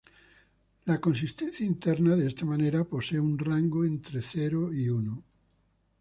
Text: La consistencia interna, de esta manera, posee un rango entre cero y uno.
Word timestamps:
La 0.85 0.99
consistencia 0.99 1.63
interna, 1.63 2.15
de 2.15 2.25
esta 2.25 2.43
manera, 2.43 2.85
posee 2.93 3.19
un 3.29 3.37
rango 3.37 3.85
entre 3.85 4.19
cero 4.33 4.73
y 4.73 4.89
uno. 4.89 5.23